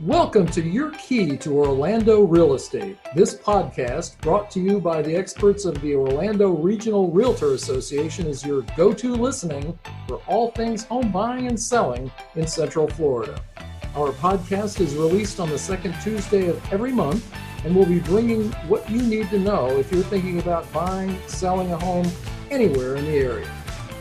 Welcome 0.00 0.46
to 0.48 0.62
Your 0.62 0.90
Key 0.90 1.38
to 1.38 1.56
Orlando 1.56 2.20
Real 2.20 2.52
Estate. 2.52 2.98
This 3.14 3.34
podcast, 3.34 4.20
brought 4.20 4.50
to 4.50 4.60
you 4.60 4.78
by 4.78 5.00
the 5.00 5.16
experts 5.16 5.64
of 5.64 5.80
the 5.80 5.94
Orlando 5.94 6.50
Regional 6.50 7.10
Realtor 7.10 7.54
Association, 7.54 8.26
is 8.26 8.44
your 8.44 8.60
go 8.76 8.92
to 8.92 9.14
listening 9.14 9.78
for 10.06 10.20
all 10.26 10.50
things 10.50 10.84
home 10.84 11.10
buying 11.10 11.46
and 11.46 11.58
selling 11.58 12.12
in 12.34 12.46
Central 12.46 12.86
Florida. 12.88 13.42
Our 13.94 14.12
podcast 14.12 14.80
is 14.80 14.94
released 14.94 15.40
on 15.40 15.48
the 15.48 15.58
second 15.58 15.94
Tuesday 16.02 16.48
of 16.48 16.62
every 16.70 16.92
month, 16.92 17.34
and 17.64 17.74
we'll 17.74 17.86
be 17.86 18.00
bringing 18.00 18.52
what 18.68 18.88
you 18.90 19.00
need 19.00 19.30
to 19.30 19.38
know 19.38 19.78
if 19.78 19.90
you're 19.90 20.02
thinking 20.02 20.40
about 20.40 20.70
buying, 20.74 21.18
selling 21.26 21.72
a 21.72 21.78
home 21.78 22.06
anywhere 22.50 22.96
in 22.96 23.06
the 23.06 23.16
area. 23.16 23.50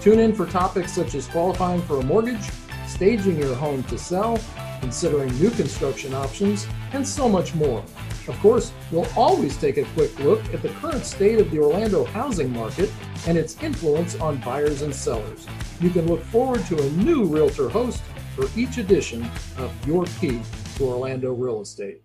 Tune 0.02 0.20
in 0.20 0.36
for 0.36 0.46
topics 0.46 0.92
such 0.92 1.16
as 1.16 1.26
qualifying 1.28 1.82
for 1.84 2.02
a 2.02 2.04
mortgage, 2.04 2.50
staging 2.86 3.38
your 3.38 3.56
home 3.56 3.82
to 3.84 3.98
sell, 3.98 4.38
considering 4.86 5.36
new 5.40 5.50
construction 5.50 6.14
options, 6.14 6.68
and 6.94 7.08
so 7.08 7.28
much 7.28 7.56
more. 7.56 7.84
Of 8.28 8.38
course, 8.40 8.72
we'll 8.92 9.08
always 9.18 9.58
take 9.58 9.78
a 9.78 9.84
quick 9.96 10.20
look 10.20 10.44
at 10.54 10.62
the 10.62 10.70
current 10.80 11.04
state 11.04 11.40
of 11.40 11.50
the 11.50 11.58
Orlando 11.58 12.04
housing 12.06 12.54
market 12.54 12.92
and 13.26 13.36
its 13.36 13.60
influence 13.64 14.14
on 14.22 14.38
buyers 14.42 14.84
and 14.84 14.94
sellers. 14.94 15.48
You 15.82 15.90
can 15.90 16.06
look 16.06 16.22
forward 16.26 16.64
to 16.68 16.80
a 16.80 16.90
new 16.92 17.26
Realtor 17.26 17.68
host 17.68 18.04
for 18.36 18.46
each 18.56 18.78
edition 18.78 19.28
of 19.58 19.74
Your 19.88 20.06
Key 20.22 20.40
to 20.76 20.84
Orlando 20.84 21.34
Real 21.34 21.62
Estate. 21.62 22.04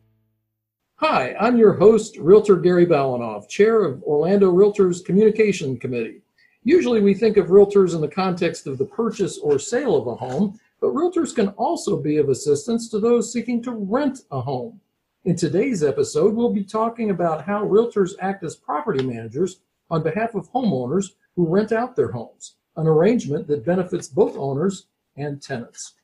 Hi, 1.01 1.35
I'm 1.39 1.59
your 1.59 1.75
host, 1.75 2.17
Realtor 2.17 2.57
Gary 2.57 2.87
Balanoff, 2.87 3.47
Chair 3.47 3.85
of 3.85 4.03
Orlando 4.05 4.51
Realtors 4.51 5.05
Communication 5.05 5.79
Committee. 5.79 6.23
Usually 6.63 7.03
we 7.03 7.13
think 7.13 7.37
of 7.37 7.49
realtors 7.49 7.95
in 7.95 8.01
the 8.01 8.09
context 8.09 8.67
of 8.67 8.79
the 8.79 8.87
purchase 8.87 9.37
or 9.37 9.59
sale 9.59 9.97
of 9.97 10.07
a 10.07 10.15
home, 10.15 10.59
but 10.81 10.95
realtors 10.95 11.35
can 11.35 11.49
also 11.51 11.97
be 11.97 12.17
of 12.17 12.29
assistance 12.29 12.89
to 12.89 12.99
those 12.99 13.33
seeking 13.33 13.63
to 13.63 13.73
rent 13.73 14.21
a 14.31 14.41
home. 14.41 14.81
In 15.25 15.37
today's 15.37 15.83
episode, 15.83 16.35
we'll 16.35 16.53
be 16.53 16.65
talking 16.65 17.11
about 17.11 17.45
how 17.45 17.65
realtors 17.65 18.13
act 18.21 18.43
as 18.43 18.57
property 18.57 19.05
managers 19.05 19.61
on 19.91 20.03
behalf 20.03 20.35
of 20.35 20.51
homeowners 20.53 21.11
who 21.37 21.47
rent 21.47 21.73
out 21.73 21.95
their 21.95 22.11
homes, 22.11 22.55
an 22.77 22.87
arrangement 22.87 23.47
that 23.49 23.65
benefits 23.65 24.09
both 24.09 24.37
owners 24.37 24.87
and 25.17 25.43
tenants. 25.43 25.95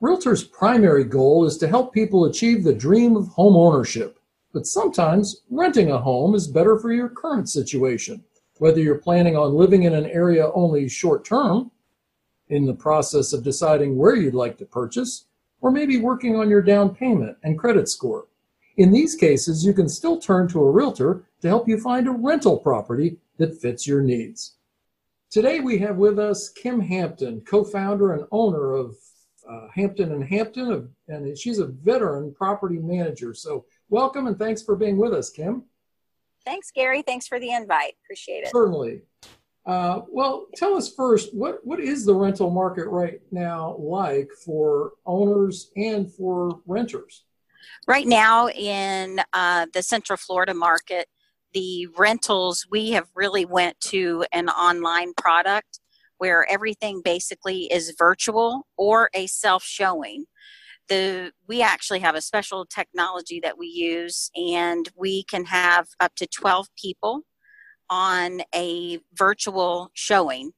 Realtors' 0.00 0.50
primary 0.50 1.04
goal 1.04 1.44
is 1.44 1.58
to 1.58 1.68
help 1.68 1.92
people 1.92 2.24
achieve 2.24 2.64
the 2.64 2.72
dream 2.72 3.16
of 3.16 3.28
home 3.28 3.56
ownership. 3.56 4.18
But 4.52 4.66
sometimes 4.66 5.42
renting 5.50 5.90
a 5.90 5.98
home 5.98 6.34
is 6.34 6.48
better 6.48 6.78
for 6.78 6.92
your 6.92 7.10
current 7.10 7.50
situation, 7.50 8.24
whether 8.58 8.80
you're 8.80 8.98
planning 8.98 9.36
on 9.36 9.54
living 9.54 9.84
in 9.84 9.94
an 9.94 10.06
area 10.06 10.50
only 10.52 10.88
short 10.88 11.24
term, 11.24 11.70
in 12.48 12.64
the 12.64 12.74
process 12.74 13.32
of 13.32 13.44
deciding 13.44 13.96
where 13.96 14.16
you'd 14.16 14.34
like 14.34 14.56
to 14.58 14.64
purchase, 14.64 15.26
or 15.60 15.70
maybe 15.70 15.98
working 15.98 16.36
on 16.36 16.48
your 16.48 16.62
down 16.62 16.94
payment 16.94 17.36
and 17.42 17.58
credit 17.58 17.88
score. 17.88 18.26
In 18.76 18.92
these 18.92 19.14
cases, 19.14 19.64
you 19.64 19.72
can 19.72 19.88
still 19.88 20.18
turn 20.18 20.48
to 20.48 20.60
a 20.60 20.70
realtor 20.70 21.24
to 21.42 21.48
help 21.48 21.68
you 21.68 21.78
find 21.78 22.06
a 22.06 22.12
rental 22.12 22.58
property 22.58 23.18
that 23.38 23.60
fits 23.60 23.86
your 23.86 24.02
needs. 24.02 24.54
Today 25.30 25.60
we 25.60 25.78
have 25.78 25.96
with 25.96 26.18
us 26.18 26.48
Kim 26.48 26.80
Hampton, 26.80 27.42
co-founder 27.42 28.14
and 28.14 28.24
owner 28.30 28.72
of 28.72 28.96
uh, 29.48 29.68
Hampton 29.74 30.12
and 30.12 30.24
Hampton, 30.24 30.88
and 31.08 31.36
she's 31.36 31.58
a 31.58 31.66
veteran 31.66 32.32
property 32.34 32.78
manager. 32.78 33.34
So 33.34 33.66
welcome 33.90 34.26
and 34.26 34.38
thanks 34.38 34.62
for 34.62 34.76
being 34.76 34.96
with 34.96 35.12
us, 35.12 35.28
Kim. 35.28 35.64
Thanks, 36.48 36.70
Gary. 36.70 37.02
Thanks 37.02 37.26
for 37.28 37.38
the 37.38 37.52
invite. 37.52 37.92
Appreciate 38.02 38.44
it. 38.44 38.52
Certainly. 38.52 39.02
Uh, 39.66 40.00
well, 40.08 40.46
tell 40.56 40.74
us 40.78 40.94
first 40.94 41.34
what 41.34 41.58
what 41.62 41.78
is 41.78 42.06
the 42.06 42.14
rental 42.14 42.48
market 42.48 42.86
right 42.88 43.20
now 43.30 43.76
like 43.78 44.30
for 44.46 44.92
owners 45.04 45.70
and 45.76 46.10
for 46.10 46.60
renters? 46.66 47.24
Right 47.86 48.06
now 48.06 48.48
in 48.48 49.20
uh, 49.34 49.66
the 49.74 49.82
Central 49.82 50.16
Florida 50.16 50.54
market, 50.54 51.06
the 51.52 51.86
rentals 51.98 52.66
we 52.70 52.92
have 52.92 53.08
really 53.14 53.44
went 53.44 53.78
to 53.80 54.24
an 54.32 54.48
online 54.48 55.12
product 55.18 55.80
where 56.16 56.50
everything 56.50 57.02
basically 57.04 57.64
is 57.64 57.94
virtual 57.98 58.66
or 58.78 59.10
a 59.12 59.26
self 59.26 59.64
showing. 59.64 60.24
The, 60.88 61.32
we 61.46 61.60
actually 61.60 62.00
have 62.00 62.14
a 62.14 62.22
special 62.22 62.64
technology 62.64 63.40
that 63.40 63.58
we 63.58 63.66
use, 63.66 64.30
and 64.34 64.88
we 64.96 65.24
can 65.24 65.44
have 65.44 65.88
up 66.00 66.14
to 66.16 66.26
12 66.26 66.68
people 66.76 67.22
on 67.90 68.40
a 68.54 68.98
virtual 69.14 69.90
showing 69.94 70.52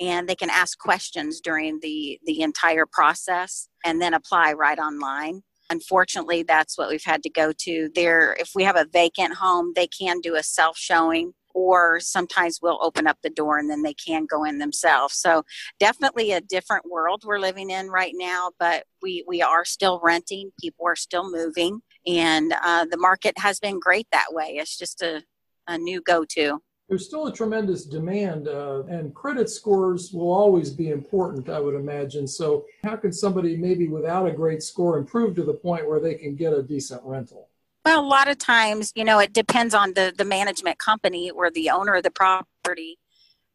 and 0.00 0.28
they 0.28 0.34
can 0.34 0.50
ask 0.50 0.78
questions 0.78 1.40
during 1.40 1.78
the 1.80 2.18
the 2.24 2.40
entire 2.40 2.86
process 2.86 3.68
and 3.84 4.00
then 4.00 4.14
apply 4.14 4.52
right 4.52 4.78
online. 4.78 5.42
Unfortunately 5.68 6.42
that's 6.42 6.78
what 6.78 6.88
we've 6.88 7.04
had 7.04 7.22
to 7.22 7.30
go 7.30 7.52
to. 7.58 7.90
There 7.94 8.34
if 8.40 8.50
we 8.54 8.64
have 8.64 8.76
a 8.76 8.86
vacant 8.90 9.34
home 9.34 9.72
they 9.76 9.86
can 9.86 10.20
do 10.20 10.36
a 10.36 10.42
self 10.42 10.76
showing 10.78 11.34
or 11.60 12.00
sometimes 12.00 12.60
we'll 12.62 12.78
open 12.82 13.06
up 13.06 13.18
the 13.22 13.30
door 13.30 13.58
and 13.58 13.68
then 13.68 13.82
they 13.82 13.94
can 13.94 14.24
go 14.26 14.44
in 14.44 14.58
themselves. 14.58 15.14
So 15.14 15.44
definitely 15.78 16.32
a 16.32 16.40
different 16.40 16.90
world 16.90 17.22
we're 17.24 17.38
living 17.38 17.70
in 17.70 17.88
right 17.88 18.14
now, 18.14 18.50
but 18.58 18.84
we, 19.02 19.24
we 19.28 19.42
are 19.42 19.64
still 19.64 20.00
renting. 20.02 20.50
People 20.60 20.86
are 20.86 20.96
still 20.96 21.30
moving 21.30 21.80
and 22.06 22.54
uh, 22.64 22.86
the 22.90 22.96
market 22.96 23.34
has 23.38 23.60
been 23.60 23.78
great 23.78 24.06
that 24.12 24.28
way. 24.30 24.56
It's 24.56 24.78
just 24.78 25.02
a, 25.02 25.22
a 25.66 25.76
new 25.76 26.00
go-to. 26.00 26.60
There's 26.88 27.06
still 27.06 27.28
a 27.28 27.32
tremendous 27.32 27.84
demand, 27.84 28.48
uh, 28.48 28.82
and 28.88 29.14
credit 29.14 29.48
scores 29.48 30.12
will 30.12 30.32
always 30.32 30.70
be 30.70 30.90
important, 30.90 31.48
I 31.48 31.60
would 31.60 31.76
imagine. 31.76 32.26
So, 32.26 32.64
how 32.82 32.96
can 32.96 33.12
somebody 33.12 33.56
maybe 33.56 33.86
without 33.86 34.26
a 34.26 34.32
great 34.32 34.60
score 34.60 34.98
improve 34.98 35.36
to 35.36 35.44
the 35.44 35.54
point 35.54 35.88
where 35.88 36.00
they 36.00 36.16
can 36.16 36.34
get 36.34 36.52
a 36.52 36.64
decent 36.64 37.00
rental? 37.04 37.49
Well, 37.84 38.00
a 38.00 38.06
lot 38.06 38.28
of 38.28 38.38
times, 38.38 38.92
you 38.94 39.04
know, 39.04 39.18
it 39.18 39.32
depends 39.32 39.74
on 39.74 39.94
the 39.94 40.12
the 40.16 40.24
management 40.24 40.78
company 40.78 41.30
or 41.30 41.50
the 41.50 41.70
owner 41.70 41.94
of 41.94 42.02
the 42.02 42.10
property. 42.10 42.98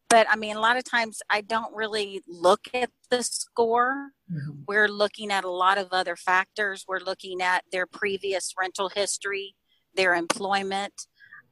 But 0.09 0.27
I 0.29 0.35
mean, 0.35 0.55
a 0.55 0.59
lot 0.59 0.77
of 0.77 0.83
times 0.83 1.21
I 1.29 1.41
don't 1.41 1.75
really 1.75 2.21
look 2.27 2.67
at 2.73 2.91
the 3.09 3.23
score. 3.23 4.11
Mm-hmm. 4.31 4.61
We're 4.67 4.87
looking 4.87 5.31
at 5.31 5.43
a 5.43 5.49
lot 5.49 5.77
of 5.77 5.89
other 5.91 6.15
factors. 6.15 6.85
We're 6.87 6.99
looking 6.99 7.41
at 7.41 7.63
their 7.71 7.85
previous 7.85 8.53
rental 8.59 8.89
history, 8.89 9.55
their 9.95 10.15
employment, 10.15 10.93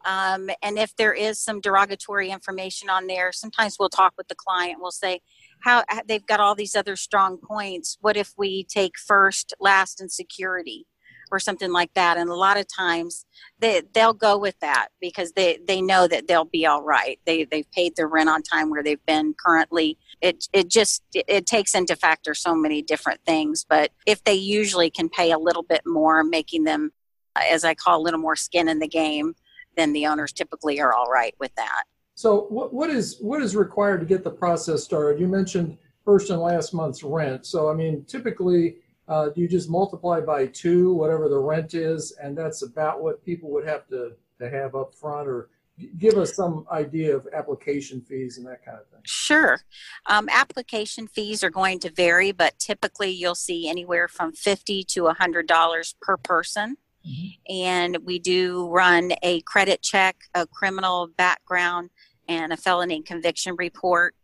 um, 0.05 0.49
and 0.61 0.77
if 0.77 0.95
there 0.95 1.13
is 1.13 1.39
some 1.39 1.61
derogatory 1.61 2.29
information 2.29 2.89
on 2.89 3.07
there, 3.07 3.31
sometimes 3.31 3.77
we'll 3.79 3.89
talk 3.89 4.13
with 4.17 4.27
the 4.27 4.35
client. 4.35 4.79
We'll 4.81 4.91
say, 4.91 5.21
"How 5.61 5.83
they've 6.05 6.25
got 6.25 6.39
all 6.39 6.55
these 6.55 6.75
other 6.75 6.95
strong 6.95 7.37
points. 7.37 7.97
What 8.01 8.17
if 8.17 8.33
we 8.37 8.63
take 8.65 8.97
first, 8.97 9.53
last, 9.59 10.01
and 10.01 10.11
security?" 10.11 10.85
Or 11.33 11.39
something 11.39 11.71
like 11.71 11.93
that 11.95 12.17
and 12.17 12.29
a 12.29 12.35
lot 12.35 12.57
of 12.57 12.65
times 12.73 13.25
they 13.59 13.81
they'll 13.93 14.13
go 14.13 14.37
with 14.37 14.59
that 14.59 14.89
because 15.01 15.31
they 15.33 15.59
they 15.67 15.81
know 15.81 16.07
that 16.07 16.27
they'll 16.27 16.45
be 16.45 16.65
all 16.65 16.83
right. 16.83 17.19
They 17.25 17.45
they've 17.45 17.69
paid 17.71 17.95
their 17.95 18.07
rent 18.07 18.29
on 18.29 18.41
time 18.43 18.69
where 18.69 18.83
they've 18.83 19.05
been 19.05 19.33
currently. 19.33 19.97
It 20.21 20.47
it 20.53 20.69
just 20.69 21.03
it, 21.13 21.25
it 21.27 21.45
takes 21.45 21.75
into 21.75 21.95
factor 21.95 22.33
so 22.33 22.55
many 22.55 22.81
different 22.81 23.19
things 23.25 23.65
but 23.67 23.91
if 24.05 24.23
they 24.23 24.33
usually 24.33 24.89
can 24.89 25.09
pay 25.09 25.31
a 25.31 25.37
little 25.37 25.63
bit 25.63 25.81
more 25.85 26.23
making 26.23 26.63
them 26.63 26.91
as 27.35 27.63
i 27.63 27.73
call 27.73 27.99
a 27.99 28.03
little 28.03 28.19
more 28.19 28.35
skin 28.35 28.67
in 28.67 28.79
the 28.79 28.87
game 28.87 29.35
then 29.75 29.93
the 29.93 30.05
owners 30.05 30.31
typically 30.31 30.79
are 30.79 30.93
all 30.93 31.07
right 31.07 31.35
with 31.39 31.53
that. 31.55 31.83
So 32.15 32.45
what, 32.49 32.73
what 32.73 32.89
is 32.89 33.17
what 33.19 33.41
is 33.41 33.55
required 33.55 33.99
to 34.01 34.05
get 34.05 34.23
the 34.23 34.31
process 34.31 34.83
started? 34.83 35.19
You 35.19 35.27
mentioned 35.27 35.77
first 36.05 36.29
and 36.29 36.41
last 36.41 36.73
month's 36.73 37.03
rent. 37.03 37.45
So 37.45 37.69
i 37.69 37.73
mean 37.73 38.05
typically 38.05 38.77
uh, 39.07 39.29
do 39.29 39.41
you 39.41 39.47
just 39.47 39.69
multiply 39.69 40.21
by 40.21 40.47
two, 40.47 40.93
whatever 40.93 41.27
the 41.29 41.37
rent 41.37 41.73
is, 41.73 42.11
and 42.21 42.37
that's 42.37 42.61
about 42.61 43.01
what 43.01 43.23
people 43.23 43.51
would 43.51 43.67
have 43.67 43.87
to, 43.87 44.13
to 44.39 44.49
have 44.49 44.75
up 44.75 44.95
front 44.95 45.27
or 45.27 45.49
give 45.97 46.15
us 46.15 46.35
some 46.35 46.65
idea 46.71 47.15
of 47.15 47.27
application 47.33 48.01
fees 48.01 48.37
and 48.37 48.45
that 48.45 48.63
kind 48.63 48.77
of 48.77 48.87
thing. 48.87 48.99
Sure. 49.05 49.59
Um, 50.05 50.29
application 50.31 51.07
fees 51.07 51.43
are 51.43 51.49
going 51.49 51.79
to 51.79 51.89
vary, 51.89 52.31
but 52.31 52.57
typically 52.59 53.09
you'll 53.09 53.35
see 53.35 53.67
anywhere 53.67 54.07
from 54.07 54.33
50 54.33 54.83
to 54.83 55.03
$100 55.03 55.95
per 56.01 56.17
person. 56.17 56.77
Mm-hmm. 57.05 57.53
And 57.53 57.97
we 58.05 58.19
do 58.19 58.69
run 58.69 59.13
a 59.23 59.41
credit 59.41 59.81
check, 59.81 60.15
a 60.35 60.47
criminal 60.47 61.07
background, 61.17 61.89
and 62.27 62.53
a 62.53 62.57
felony 62.57 63.01
conviction 63.01 63.55
report. 63.57 64.15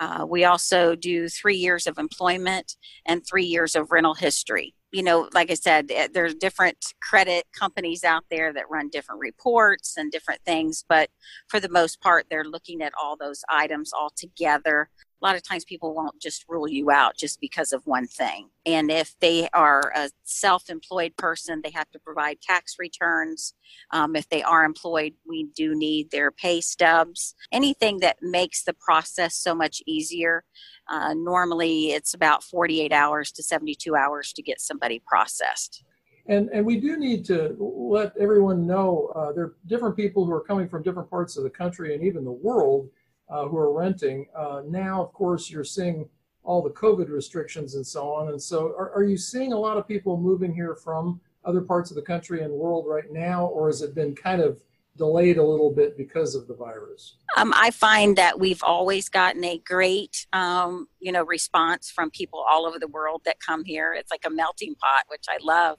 Uh, 0.00 0.24
we 0.28 0.44
also 0.44 0.94
do 0.94 1.28
three 1.28 1.56
years 1.56 1.86
of 1.86 1.98
employment 1.98 2.76
and 3.06 3.22
three 3.26 3.44
years 3.44 3.74
of 3.74 3.90
rental 3.90 4.14
history. 4.14 4.74
You 4.92 5.02
know, 5.02 5.28
like 5.34 5.50
I 5.50 5.54
said, 5.54 5.90
eh, 5.90 6.08
there's 6.12 6.34
different 6.34 6.94
credit 7.02 7.44
companies 7.52 8.04
out 8.04 8.24
there 8.30 8.52
that 8.52 8.70
run 8.70 8.88
different 8.90 9.20
reports 9.20 9.96
and 9.96 10.10
different 10.10 10.40
things, 10.46 10.84
but 10.88 11.10
for 11.48 11.60
the 11.60 11.68
most 11.68 12.00
part, 12.00 12.26
they're 12.30 12.44
looking 12.44 12.80
at 12.82 12.92
all 13.00 13.16
those 13.16 13.42
items 13.50 13.92
all 13.92 14.10
together. 14.16 14.88
A 15.20 15.26
lot 15.26 15.36
of 15.36 15.42
times 15.42 15.64
people 15.64 15.94
won't 15.94 16.20
just 16.20 16.44
rule 16.48 16.68
you 16.68 16.90
out 16.90 17.16
just 17.16 17.40
because 17.40 17.72
of 17.72 17.86
one 17.86 18.06
thing. 18.06 18.50
And 18.64 18.90
if 18.90 19.18
they 19.20 19.48
are 19.52 19.92
a 19.94 20.10
self 20.24 20.70
employed 20.70 21.16
person, 21.16 21.60
they 21.62 21.70
have 21.70 21.90
to 21.90 21.98
provide 21.98 22.40
tax 22.40 22.76
returns. 22.78 23.54
Um, 23.90 24.14
if 24.14 24.28
they 24.28 24.42
are 24.42 24.64
employed, 24.64 25.14
we 25.26 25.48
do 25.56 25.74
need 25.74 26.10
their 26.10 26.30
pay 26.30 26.60
stubs. 26.60 27.34
Anything 27.50 27.98
that 28.00 28.18
makes 28.22 28.62
the 28.62 28.74
process 28.74 29.34
so 29.34 29.54
much 29.54 29.82
easier. 29.86 30.44
Uh, 30.88 31.14
normally, 31.14 31.90
it's 31.90 32.14
about 32.14 32.44
48 32.44 32.92
hours 32.92 33.32
to 33.32 33.42
72 33.42 33.96
hours 33.96 34.32
to 34.34 34.42
get 34.42 34.60
somebody 34.60 35.02
processed. 35.06 35.84
And, 36.26 36.50
and 36.50 36.64
we 36.64 36.78
do 36.78 36.96
need 36.98 37.24
to 37.26 37.56
let 37.58 38.12
everyone 38.18 38.66
know 38.66 39.10
uh, 39.16 39.32
there 39.32 39.44
are 39.44 39.56
different 39.66 39.96
people 39.96 40.26
who 40.26 40.32
are 40.32 40.42
coming 40.42 40.68
from 40.68 40.82
different 40.82 41.08
parts 41.08 41.38
of 41.38 41.42
the 41.42 41.50
country 41.50 41.94
and 41.94 42.04
even 42.04 42.22
the 42.22 42.30
world 42.30 42.90
who 43.28 43.56
are 43.56 43.72
renting. 43.72 44.26
Uh, 44.34 44.62
now, 44.66 45.02
of 45.02 45.12
course, 45.12 45.50
you're 45.50 45.64
seeing 45.64 46.08
all 46.42 46.62
the 46.62 46.70
COVID 46.70 47.10
restrictions 47.10 47.74
and 47.74 47.86
so 47.86 48.12
on. 48.12 48.28
And 48.28 48.40
so, 48.40 48.74
are, 48.78 48.90
are 48.92 49.04
you 49.04 49.16
seeing 49.16 49.52
a 49.52 49.58
lot 49.58 49.76
of 49.76 49.86
people 49.86 50.16
moving 50.16 50.54
here 50.54 50.74
from 50.74 51.20
other 51.44 51.60
parts 51.60 51.90
of 51.90 51.96
the 51.96 52.02
country 52.02 52.42
and 52.42 52.52
world 52.52 52.86
right 52.86 53.10
now, 53.10 53.46
or 53.46 53.68
has 53.68 53.82
it 53.82 53.94
been 53.94 54.14
kind 54.14 54.40
of 54.40 54.60
delayed 54.98 55.38
a 55.38 55.42
little 55.42 55.70
bit 55.70 55.96
because 55.96 56.34
of 56.34 56.46
the 56.48 56.54
virus? 56.54 57.16
Um, 57.36 57.52
I 57.54 57.70
find 57.70 58.16
that 58.16 58.38
we've 58.38 58.62
always 58.62 59.08
gotten 59.08 59.44
a 59.44 59.58
great, 59.58 60.26
um, 60.32 60.88
you 61.00 61.12
know, 61.12 61.24
response 61.24 61.90
from 61.90 62.10
people 62.10 62.44
all 62.46 62.66
over 62.66 62.78
the 62.78 62.88
world 62.88 63.22
that 63.24 63.40
come 63.40 63.64
here. 63.64 63.94
It's 63.94 64.10
like 64.10 64.24
a 64.26 64.30
melting 64.30 64.74
pot, 64.74 65.04
which 65.08 65.24
I 65.28 65.38
love. 65.40 65.78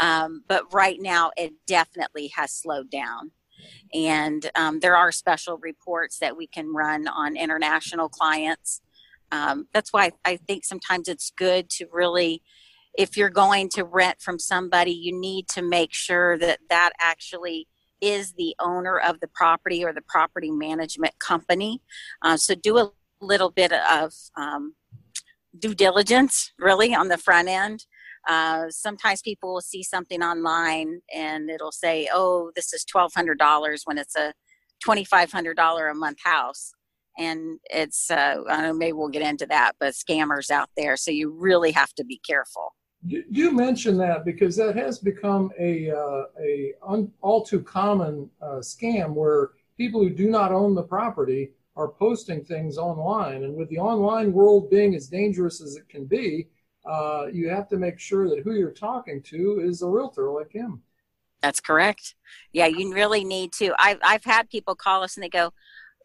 Um, 0.00 0.42
but 0.48 0.72
right 0.74 1.00
now, 1.00 1.30
it 1.36 1.52
definitely 1.66 2.32
has 2.34 2.52
slowed 2.52 2.90
down. 2.90 3.30
And 3.94 4.50
um, 4.54 4.80
there 4.80 4.96
are 4.96 5.12
special 5.12 5.58
reports 5.58 6.18
that 6.18 6.36
we 6.36 6.46
can 6.46 6.72
run 6.72 7.08
on 7.08 7.36
international 7.36 8.08
clients. 8.08 8.80
Um, 9.30 9.66
that's 9.72 9.92
why 9.92 10.12
I 10.24 10.36
think 10.36 10.64
sometimes 10.64 11.08
it's 11.08 11.30
good 11.36 11.68
to 11.70 11.86
really, 11.92 12.42
if 12.96 13.16
you're 13.16 13.30
going 13.30 13.68
to 13.70 13.84
rent 13.84 14.20
from 14.20 14.38
somebody, 14.38 14.92
you 14.92 15.18
need 15.18 15.48
to 15.48 15.62
make 15.62 15.92
sure 15.92 16.38
that 16.38 16.60
that 16.70 16.90
actually 17.00 17.68
is 18.00 18.32
the 18.34 18.54
owner 18.60 18.98
of 18.98 19.20
the 19.20 19.28
property 19.28 19.84
or 19.84 19.92
the 19.92 20.02
property 20.02 20.50
management 20.50 21.18
company. 21.18 21.82
Uh, 22.22 22.36
so 22.36 22.54
do 22.54 22.78
a 22.78 22.90
little 23.20 23.50
bit 23.50 23.72
of 23.72 24.12
um, 24.36 24.74
due 25.58 25.74
diligence 25.74 26.52
really 26.58 26.94
on 26.94 27.08
the 27.08 27.18
front 27.18 27.48
end 27.48 27.84
uh, 28.28 28.66
sometimes 28.68 29.22
people 29.22 29.54
will 29.54 29.62
see 29.62 29.82
something 29.82 30.22
online 30.22 31.00
and 31.14 31.48
it'll 31.48 31.72
say, 31.72 32.08
oh, 32.12 32.52
this 32.54 32.74
is 32.74 32.84
$1,200 32.84 33.80
when 33.86 33.96
it's 33.96 34.14
a 34.16 34.34
$2,500 34.86 35.90
a 35.90 35.94
month 35.94 36.18
house. 36.22 36.72
And 37.18 37.58
it's, 37.70 38.10
uh, 38.10 38.42
I 38.48 38.62
know 38.62 38.74
maybe 38.74 38.92
we'll 38.92 39.08
get 39.08 39.22
into 39.22 39.46
that, 39.46 39.72
but 39.80 39.94
scammers 39.94 40.50
out 40.50 40.68
there. 40.76 40.96
So 40.96 41.10
you 41.10 41.30
really 41.30 41.72
have 41.72 41.92
to 41.94 42.04
be 42.04 42.20
careful. 42.24 42.74
You 43.02 43.52
mentioned 43.52 43.98
that 44.00 44.24
because 44.24 44.56
that 44.56 44.76
has 44.76 44.98
become 44.98 45.50
a, 45.58 45.90
uh, 45.90 46.24
a 46.40 46.74
un, 46.86 47.10
all 47.22 47.44
too 47.44 47.62
common 47.62 48.28
uh, 48.42 48.56
scam 48.56 49.14
where 49.14 49.50
people 49.76 50.00
who 50.00 50.10
do 50.10 50.28
not 50.28 50.52
own 50.52 50.74
the 50.74 50.82
property 50.82 51.52
are 51.76 51.88
posting 51.88 52.44
things 52.44 52.76
online. 52.76 53.44
And 53.44 53.54
with 53.54 53.68
the 53.70 53.78
online 53.78 54.32
world 54.32 54.68
being 54.68 54.94
as 54.94 55.06
dangerous 55.06 55.60
as 55.60 55.76
it 55.76 55.88
can 55.88 56.04
be, 56.04 56.48
uh, 56.88 57.26
you 57.32 57.48
have 57.48 57.68
to 57.68 57.76
make 57.76 57.98
sure 57.98 58.28
that 58.28 58.40
who 58.42 58.54
you're 58.54 58.70
talking 58.70 59.22
to 59.22 59.60
is 59.60 59.82
a 59.82 59.86
realtor 59.86 60.30
like 60.30 60.52
him. 60.52 60.82
That's 61.42 61.60
correct. 61.60 62.14
Yeah, 62.52 62.66
you 62.66 62.92
really 62.92 63.24
need 63.24 63.52
to. 63.54 63.74
I've 63.78 63.98
I've 64.02 64.24
had 64.24 64.50
people 64.50 64.74
call 64.74 65.04
us 65.04 65.16
and 65.16 65.22
they 65.22 65.28
go, 65.28 65.52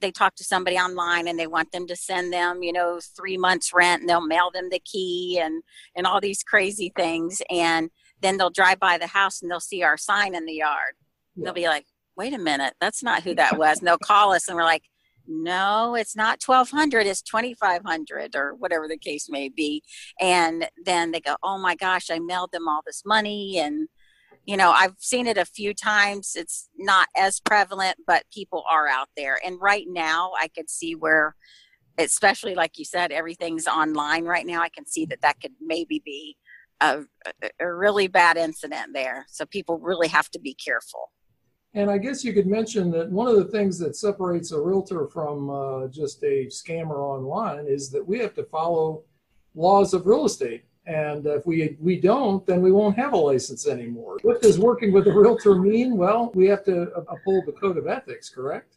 they 0.01 0.11
talk 0.11 0.35
to 0.35 0.43
somebody 0.43 0.77
online 0.77 1.27
and 1.27 1.39
they 1.39 1.47
want 1.47 1.71
them 1.71 1.87
to 1.87 1.95
send 1.95 2.31
them, 2.31 2.61
you 2.61 2.73
know, 2.73 2.99
three 3.15 3.37
months 3.37 3.73
rent 3.73 4.01
and 4.01 4.09
they'll 4.09 4.25
mail 4.25 4.51
them 4.53 4.69
the 4.69 4.79
key 4.79 5.39
and 5.41 5.63
and 5.95 6.05
all 6.05 6.21
these 6.21 6.43
crazy 6.43 6.91
things 6.95 7.41
and 7.49 7.89
then 8.21 8.37
they'll 8.37 8.49
drive 8.49 8.79
by 8.79 8.97
the 8.97 9.07
house 9.07 9.41
and 9.41 9.49
they'll 9.49 9.59
see 9.59 9.81
our 9.81 9.97
sign 9.97 10.35
in 10.35 10.45
the 10.45 10.53
yard. 10.53 10.93
Yeah. 11.35 11.45
They'll 11.45 11.53
be 11.53 11.67
like, 11.67 11.85
wait 12.15 12.33
a 12.33 12.37
minute, 12.37 12.73
that's 12.79 13.01
not 13.01 13.23
who 13.23 13.33
that 13.35 13.57
was. 13.57 13.79
And 13.79 13.87
they'll 13.87 13.97
call 13.97 14.33
us 14.33 14.47
and 14.47 14.55
we're 14.55 14.63
like, 14.63 14.83
no 15.27 15.95
it's 15.95 16.15
not 16.15 16.41
1200 16.43 17.07
it's 17.07 17.21
2500 17.21 18.35
or 18.35 18.53
whatever 18.55 18.87
the 18.87 18.97
case 18.97 19.29
may 19.29 19.49
be. 19.49 19.83
And 20.19 20.67
then 20.85 21.11
they 21.11 21.21
go 21.21 21.35
oh 21.43 21.57
my 21.57 21.75
gosh 21.75 22.09
i 22.11 22.19
mailed 22.19 22.51
them 22.51 22.67
all 22.67 22.81
this 22.85 23.03
money. 23.05 23.59
And 23.59 23.87
you 24.45 24.57
know 24.57 24.71
i've 24.71 24.95
seen 24.99 25.27
it 25.27 25.37
a 25.37 25.45
few 25.45 25.73
times. 25.73 26.33
It's 26.35 26.69
not 26.77 27.07
as 27.15 27.39
prevalent 27.39 27.97
but 28.05 28.25
people 28.33 28.63
are 28.69 28.87
out 28.87 29.09
there. 29.17 29.39
And 29.45 29.59
right 29.61 29.85
now 29.87 30.31
i 30.39 30.47
could 30.47 30.69
see 30.69 30.93
where 30.95 31.35
especially 31.97 32.55
like 32.55 32.79
you 32.79 32.85
said 32.85 33.11
everything's 33.11 33.67
online 33.67 34.25
right 34.25 34.47
now 34.47 34.63
i 34.63 34.69
can 34.69 34.83
see 34.87 35.05
that 35.05 35.21
that 35.21 35.39
could 35.39 35.51
maybe 35.61 36.01
be 36.03 36.35
a, 36.83 37.03
a 37.59 37.73
really 37.73 38.07
bad 38.07 38.37
incident 38.37 38.93
there. 38.93 39.25
So 39.29 39.45
people 39.45 39.79
really 39.79 40.09
have 40.09 40.29
to 40.31 40.39
be 40.39 40.53
careful 40.53 41.11
and 41.73 41.89
I 41.89 41.97
guess 41.97 42.23
you 42.23 42.33
could 42.33 42.47
mention 42.47 42.91
that 42.91 43.09
one 43.09 43.27
of 43.27 43.35
the 43.35 43.45
things 43.45 43.79
that 43.79 43.95
separates 43.95 44.51
a 44.51 44.61
realtor 44.61 45.07
from 45.07 45.49
uh, 45.49 45.87
just 45.87 46.21
a 46.23 46.45
scammer 46.45 46.97
online 46.97 47.65
is 47.67 47.89
that 47.89 48.05
we 48.05 48.19
have 48.19 48.35
to 48.35 48.43
follow 48.43 49.03
laws 49.55 49.93
of 49.93 50.05
real 50.05 50.25
estate. 50.25 50.65
And 50.85 51.25
if 51.25 51.45
we 51.45 51.77
we 51.79 51.99
don't, 51.99 52.45
then 52.45 52.61
we 52.61 52.71
won't 52.71 52.97
have 52.97 53.13
a 53.13 53.17
license 53.17 53.67
anymore. 53.67 54.17
What 54.21 54.41
does 54.41 54.59
working 54.59 54.91
with 54.91 55.07
a 55.07 55.13
realtor 55.13 55.55
mean? 55.55 55.95
Well, 55.95 56.31
we 56.35 56.47
have 56.47 56.65
to 56.65 56.91
uphold 57.07 57.45
the 57.45 57.53
code 57.53 57.77
of 57.77 57.87
ethics, 57.87 58.29
correct? 58.29 58.75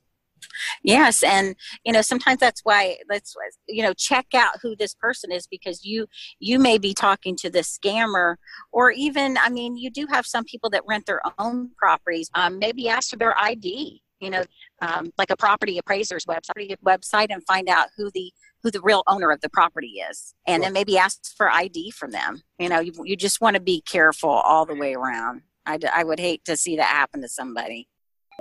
Yes, 0.82 1.22
and 1.22 1.54
you 1.84 1.92
know 1.92 2.02
sometimes 2.02 2.40
that's 2.40 2.60
why 2.64 2.96
let's 3.08 3.34
you 3.68 3.82
know 3.82 3.92
check 3.94 4.26
out 4.34 4.54
who 4.62 4.76
this 4.76 4.94
person 4.94 5.32
is 5.32 5.46
because 5.46 5.84
you 5.84 6.06
you 6.38 6.58
may 6.58 6.78
be 6.78 6.94
talking 6.94 7.36
to 7.36 7.50
the 7.50 7.60
scammer 7.60 8.36
or 8.72 8.90
even 8.90 9.38
I 9.38 9.50
mean 9.50 9.76
you 9.76 9.90
do 9.90 10.06
have 10.10 10.26
some 10.26 10.44
people 10.44 10.70
that 10.70 10.82
rent 10.86 11.06
their 11.06 11.20
own 11.38 11.70
properties. 11.76 12.30
Um, 12.34 12.58
maybe 12.58 12.88
ask 12.88 13.10
for 13.10 13.16
their 13.16 13.38
ID. 13.40 14.02
You 14.20 14.30
know, 14.30 14.44
um, 14.80 15.12
like 15.18 15.30
a 15.30 15.36
property 15.36 15.76
appraiser's 15.76 16.24
website, 16.24 16.74
website, 16.82 17.26
and 17.28 17.44
find 17.46 17.68
out 17.68 17.88
who 17.98 18.10
the 18.14 18.32
who 18.62 18.70
the 18.70 18.80
real 18.80 19.02
owner 19.06 19.30
of 19.30 19.42
the 19.42 19.50
property 19.50 20.00
is, 20.10 20.34
and 20.46 20.62
then 20.62 20.72
maybe 20.72 20.96
ask 20.96 21.36
for 21.36 21.50
ID 21.50 21.90
from 21.90 22.12
them. 22.12 22.40
You 22.58 22.70
know, 22.70 22.80
you, 22.80 22.92
you 23.04 23.14
just 23.14 23.42
want 23.42 23.54
to 23.56 23.60
be 23.60 23.82
careful 23.82 24.30
all 24.30 24.64
the 24.64 24.74
way 24.74 24.94
around. 24.94 25.42
I, 25.66 25.78
I 25.92 26.04
would 26.04 26.18
hate 26.18 26.44
to 26.46 26.56
see 26.56 26.76
that 26.76 26.86
happen 26.86 27.20
to 27.22 27.28
somebody. 27.28 27.88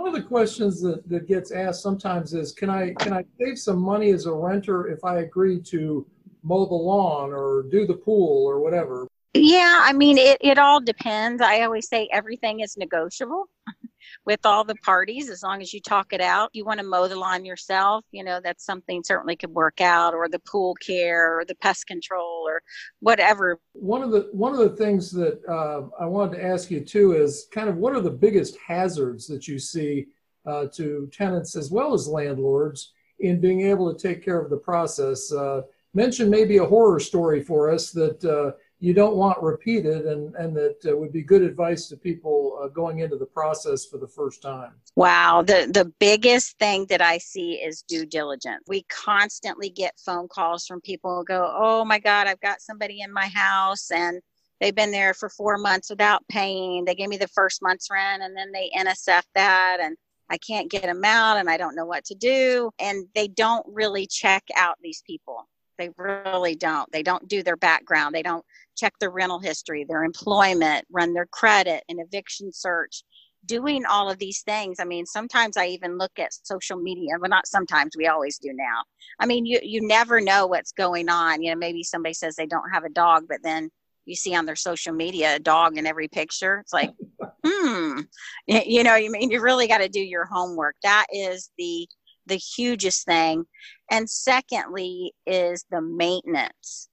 One 0.06 0.16
of 0.16 0.22
the 0.22 0.28
questions 0.28 0.84
that, 0.84 1.10
that 1.10 1.28
gets 1.28 1.50
asked 1.50 1.81
sometimes 1.81 2.36
is, 2.36 2.52
can 2.52 2.69
I 2.69 2.94
can 3.00 3.12
I 3.12 3.25
save 3.40 3.57
some 3.57 3.80
money 3.80 4.12
as 4.12 4.28
a 4.28 4.31
renter 4.31 4.88
if 4.88 5.04
I 5.04 5.22
agree 5.22 5.60
to 5.62 6.06
mow 6.44 6.68
the 6.68 6.75
lawn 6.75 7.34
or 7.34 7.63
do 7.72 7.88
the 7.88 7.96
pool 7.96 8.46
or 8.46 8.60
whatever? 8.60 9.07
Yeah, 9.34 9.80
I 9.81 9.94
mean 9.94 10.19
it, 10.19 10.38
it 10.42 10.60
all 10.60 10.80
depends. 10.80 11.42
I 11.42 11.62
always 11.62 11.90
say 11.90 12.07
everything 12.13 12.60
is 12.60 12.78
negotiable 12.78 13.50
with 14.28 14.46
all 14.46 14.63
the 14.63 14.75
parties 14.75 15.31
as 15.31 15.42
long 15.42 15.60
as 15.63 15.74
you 15.74 15.81
talk 15.81 16.13
it 16.13 16.22
out. 16.22 16.52
You 16.54 16.66
want 16.66 16.80
to 16.81 16.86
mow 16.86 17.07
the 17.07 17.16
lawn 17.16 17.44
yourself, 17.44 18.06
you 18.12 18.24
know, 18.24 18.40
that's 18.44 18.63
something 18.63 19.04
certainly 19.04 19.36
could 19.36 19.56
work 19.56 19.81
out, 19.81 20.13
or 20.13 20.30
the 20.30 20.38
pool 20.38 20.75
care, 20.75 21.40
or 21.40 21.46
the 21.46 21.56
pest 21.56 21.88
control, 21.88 22.35
or 22.45 22.62
whatever. 23.00 23.59
One 23.74 24.01
of 24.01 24.12
the 24.12 24.30
one 24.31 24.53
of 24.53 24.59
the 24.59 24.75
things 24.75 25.12
that 25.12 25.42
uh, 25.47 25.88
I 26.00 26.06
wanted 26.06 26.37
to 26.37 26.45
ask 26.45 26.71
you 26.71 26.81
too 26.81 27.14
is 27.14 27.47
kind 27.52 27.69
of 27.69 27.78
what 27.78 27.94
are 27.94 28.02
the 28.02 28.11
biggest 28.11 28.57
hazards 28.66 29.28
that 29.28 29.47
you 29.47 29.59
see 29.59 30.07
uh, 30.45 30.68
to 30.73 31.09
tenants 31.11 31.56
as 31.56 31.71
well 31.71 31.94
as 31.94 32.07
landlords 32.07 32.94
in 33.19 33.40
being 33.40 33.61
able 33.61 33.94
to 33.94 34.07
take 34.07 34.23
care 34.23 34.40
of 34.40 34.49
the 34.49 34.57
process. 34.57 35.31
Uh, 35.31 35.61
mention 35.94 36.30
maybe 36.30 36.57
a 36.57 36.66
horror 36.66 36.99
story 36.99 37.42
for 37.42 37.71
us 37.71 37.92
that 37.92 38.23
uh, 38.25 38.52
you 38.80 38.94
don't 38.94 39.16
want 39.16 39.42
repeated 39.42 40.06
and, 40.06 40.36
and 40.36 40.56
that 40.56 40.78
uh, 40.88 40.96
would 40.96 41.12
be 41.12 41.22
good 41.22 41.42
advice 41.42 41.88
to 41.88 41.98
people 41.98 42.60
uh, 42.62 42.68
going 42.68 43.00
into 43.00 43.16
the 43.16 43.26
process 43.26 43.86
for 43.86 43.98
the 43.98 44.08
first 44.08 44.42
time 44.42 44.74
wow 44.96 45.42
the 45.42 45.70
the 45.74 45.92
biggest 46.00 46.58
thing 46.60 46.86
that 46.90 47.02
i 47.02 47.18
see 47.18 47.54
is 47.54 47.84
due 47.88 48.06
diligence 48.06 48.64
we 48.68 48.84
constantly 48.84 49.70
get 49.70 49.94
phone 50.04 50.28
calls 50.28 50.66
from 50.66 50.82
people 50.82 51.18
who 51.18 51.26
go 51.26 51.54
oh 51.58 51.86
my 51.86 52.00
god 52.00 52.28
i've 52.28 52.42
got 52.42 52.62
somebody 52.62 53.02
in 53.02 53.12
my 53.12 53.28
house 53.28 53.92
and 53.92 54.22
they've 54.60 54.76
been 54.76 54.92
there 54.92 55.14
for 55.14 55.30
four 55.30 55.58
months 55.58 55.90
without 55.90 56.22
paying 56.28 56.86
they 56.86 56.96
gave 56.96 57.10
me 57.10 57.18
the 57.18 57.28
first 57.30 57.62
month's 57.62 57.90
rent 57.90 58.24
and 58.24 58.36
then 58.36 58.52
they 58.52 58.70
nsf 58.78 59.24
that 59.34 59.80
and 59.82 59.96
I 60.30 60.38
can't 60.38 60.72
get 60.72 60.84
them 60.84 61.06
out 61.06 61.38
and 61.38 61.50
I 61.50 61.58
don't 61.58 61.76
know 61.76 61.86
what 61.86 62.06
to 62.06 62.16
do. 62.16 62.72
And 62.80 63.08
they 63.14 63.28
don't 63.28 63.66
really 63.70 64.08
check 64.08 64.44
out 64.56 64.78
these 64.82 65.04
people. 65.06 65.48
They 65.78 65.90
really 65.98 66.56
don't. 66.56 66.92
They 66.92 67.04
don't 67.04 67.28
do 67.28 67.44
their 67.44 67.58
background. 67.58 68.16
They 68.16 68.24
don't 68.24 68.46
check 68.76 68.94
their 69.00 69.10
rental 69.10 69.40
history, 69.40 69.86
their 69.88 70.04
employment, 70.04 70.86
run 70.92 71.14
their 71.14 71.28
credit, 71.28 71.84
an 71.90 72.00
eviction 72.00 72.52
search, 72.52 73.04
doing 73.46 73.86
all 73.86 74.10
of 74.10 74.20
these 74.20 74.42
things. 74.42 74.80
I 74.80 74.86
mean, 74.86 75.06
sometimes 75.06 75.58
I 75.58 75.68
even 75.68 75.98
look 75.98 76.18
at 76.18 76.34
social 76.34 76.78
media. 76.78 77.14
Well, 77.20 77.30
not 77.30 77.48
sometimes, 77.48 77.96
we 77.98 78.08
always 78.08 78.38
do 78.38 78.52
now. 78.54 78.84
I 79.20 79.26
mean, 79.26 79.46
you, 79.46 79.60
you 79.62 79.86
never 79.86 80.20
know 80.22 80.48
what's 80.48 80.72
going 80.72 81.10
on. 81.10 81.42
You 81.42 81.52
know, 81.52 81.58
maybe 81.58 81.84
somebody 81.84 82.14
says 82.14 82.36
they 82.36 82.48
don't 82.48 82.72
have 82.72 82.84
a 82.84 82.90
dog, 82.90 83.26
but 83.28 83.44
then 83.44 83.70
you 84.06 84.16
see 84.16 84.36
on 84.36 84.46
their 84.46 84.56
social 84.56 84.94
media 84.94 85.36
a 85.36 85.40
dog 85.40 85.78
in 85.78 85.86
every 85.86 86.08
picture. 86.08 86.60
It's 86.60 86.74
like, 86.74 86.92
hmm, 87.46 88.02
you 88.48 88.84
know, 88.84 88.96
you 88.96 89.12
mean 89.12 89.32
you 89.32 89.42
really 89.42 89.68
got 89.68 89.80
to 89.80 89.90
do 89.90 90.02
your 90.02 90.26
homework. 90.26 90.76
That 90.84 91.08
is 91.12 91.52
the 91.58 91.88
the 92.28 92.38
hugest 92.38 93.06
thing 93.06 93.46
And 93.92 94.10
secondly, 94.10 95.14
is 95.26 95.66
the 95.70 95.82
maintenance. 95.82 96.90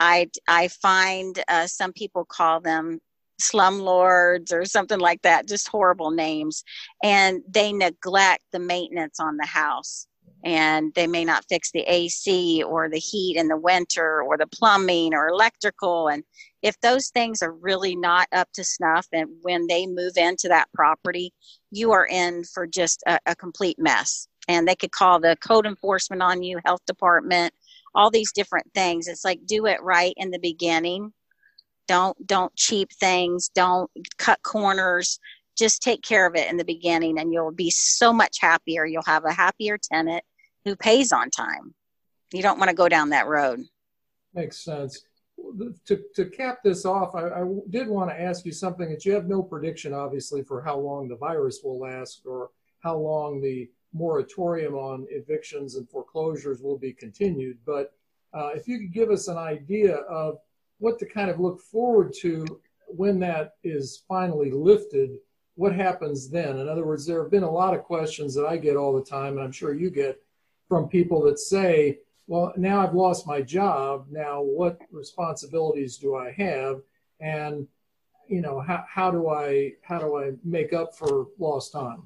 I, 0.00 0.30
I 0.48 0.68
find 0.68 1.42
uh, 1.48 1.66
some 1.66 1.92
people 1.92 2.24
call 2.24 2.60
them 2.60 3.00
slumlords 3.40 4.52
or 4.52 4.64
something 4.64 4.98
like 4.98 5.22
that, 5.22 5.48
just 5.48 5.68
horrible 5.68 6.10
names. 6.10 6.64
And 7.02 7.42
they 7.48 7.72
neglect 7.72 8.44
the 8.52 8.58
maintenance 8.58 9.20
on 9.20 9.36
the 9.36 9.46
house. 9.46 10.06
And 10.44 10.92
they 10.94 11.06
may 11.06 11.24
not 11.24 11.44
fix 11.48 11.70
the 11.70 11.82
AC 11.82 12.64
or 12.64 12.88
the 12.88 12.98
heat 12.98 13.36
in 13.36 13.46
the 13.46 13.56
winter 13.56 14.22
or 14.22 14.36
the 14.36 14.48
plumbing 14.48 15.14
or 15.14 15.28
electrical. 15.28 16.08
And 16.08 16.24
if 16.62 16.80
those 16.80 17.10
things 17.10 17.42
are 17.42 17.52
really 17.52 17.94
not 17.94 18.26
up 18.32 18.48
to 18.54 18.64
snuff, 18.64 19.06
and 19.12 19.28
when 19.42 19.68
they 19.68 19.86
move 19.86 20.14
into 20.16 20.48
that 20.48 20.68
property, 20.74 21.32
you 21.70 21.92
are 21.92 22.06
in 22.06 22.42
for 22.42 22.66
just 22.66 23.04
a, 23.06 23.20
a 23.26 23.36
complete 23.36 23.78
mess. 23.78 24.26
And 24.48 24.66
they 24.66 24.74
could 24.74 24.92
call 24.92 25.20
the 25.20 25.36
code 25.36 25.66
enforcement 25.66 26.22
on 26.22 26.42
you, 26.42 26.58
health 26.64 26.84
department, 26.86 27.54
all 27.94 28.10
these 28.10 28.32
different 28.32 28.72
things. 28.74 29.08
It's 29.08 29.24
like 29.24 29.46
do 29.46 29.66
it 29.66 29.82
right 29.82 30.14
in 30.16 30.30
the 30.30 30.38
beginning. 30.38 31.12
Don't 31.88 32.26
don't 32.26 32.54
cheap 32.56 32.90
things. 32.92 33.50
Don't 33.54 33.90
cut 34.18 34.42
corners. 34.42 35.18
Just 35.56 35.82
take 35.82 36.02
care 36.02 36.26
of 36.26 36.34
it 36.34 36.50
in 36.50 36.56
the 36.56 36.64
beginning 36.64 37.18
and 37.18 37.32
you'll 37.32 37.52
be 37.52 37.70
so 37.70 38.12
much 38.12 38.38
happier. 38.40 38.86
You'll 38.86 39.02
have 39.06 39.24
a 39.24 39.32
happier 39.32 39.78
tenant 39.78 40.24
who 40.64 40.76
pays 40.76 41.12
on 41.12 41.30
time. 41.30 41.74
You 42.32 42.42
don't 42.42 42.58
want 42.58 42.70
to 42.70 42.76
go 42.76 42.88
down 42.88 43.10
that 43.10 43.26
road. 43.26 43.60
Makes 44.32 44.64
sense. 44.64 45.02
To, 45.86 46.00
to 46.14 46.26
cap 46.26 46.58
this 46.62 46.84
off 46.84 47.14
I, 47.14 47.28
I 47.28 47.44
did 47.68 47.88
want 47.88 48.10
to 48.10 48.20
ask 48.20 48.46
you 48.46 48.52
something. 48.52 48.88
That 48.88 49.04
you 49.04 49.12
have 49.12 49.26
no 49.26 49.42
prediction 49.42 49.92
obviously 49.92 50.42
for 50.42 50.62
how 50.62 50.78
long 50.78 51.08
the 51.08 51.16
virus 51.16 51.60
will 51.62 51.78
last 51.78 52.22
or 52.24 52.50
how 52.80 52.96
long 52.96 53.40
the 53.40 53.68
moratorium 53.92 54.74
on 54.74 55.06
evictions 55.10 55.76
and 55.76 55.88
foreclosures 55.88 56.62
will 56.62 56.78
be 56.78 56.92
continued 56.92 57.58
but 57.66 57.92
uh, 58.34 58.50
if 58.54 58.66
you 58.66 58.78
could 58.78 58.92
give 58.92 59.10
us 59.10 59.28
an 59.28 59.36
idea 59.36 59.96
of 59.96 60.38
what 60.78 60.98
to 60.98 61.06
kind 61.06 61.30
of 61.30 61.38
look 61.38 61.60
forward 61.60 62.12
to 62.12 62.44
when 62.96 63.18
that 63.20 63.54
is 63.62 64.02
finally 64.08 64.50
lifted. 64.50 65.18
What 65.54 65.74
happens 65.74 66.28
then? 66.28 66.58
In 66.58 66.68
other 66.68 66.84
words, 66.84 67.06
there 67.06 67.22
have 67.22 67.30
been 67.30 67.42
a 67.42 67.50
lot 67.50 67.74
of 67.74 67.84
questions 67.84 68.34
that 68.34 68.46
I 68.46 68.56
get 68.56 68.76
all 68.76 68.92
the 68.92 69.04
time, 69.04 69.34
and 69.34 69.42
I'm 69.42 69.52
sure 69.52 69.74
you 69.74 69.90
get 69.90 70.20
from 70.68 70.88
people 70.88 71.22
that 71.22 71.38
say, 71.38 71.98
well, 72.26 72.52
now 72.56 72.80
I've 72.80 72.94
lost 72.94 73.26
my 73.26 73.42
job. 73.42 74.06
Now, 74.10 74.42
what 74.42 74.78
responsibilities 74.90 75.98
do 75.98 76.16
I 76.16 76.32
have? 76.32 76.80
And 77.20 77.66
you 78.28 78.40
know, 78.40 78.60
how, 78.60 78.84
how 78.88 79.10
do 79.10 79.28
I 79.28 79.74
how 79.82 79.98
do 79.98 80.16
I 80.16 80.32
make 80.44 80.72
up 80.72 80.96
for 80.96 81.26
lost 81.38 81.72
time? 81.72 82.04